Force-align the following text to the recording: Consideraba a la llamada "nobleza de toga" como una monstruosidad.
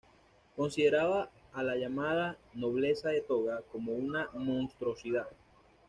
Consideraba 0.55 1.29
a 1.53 1.61
la 1.61 1.75
llamada 1.75 2.35
"nobleza 2.55 3.09
de 3.09 3.21
toga" 3.21 3.61
como 3.71 3.91
una 3.93 4.31
monstruosidad. 4.33 5.27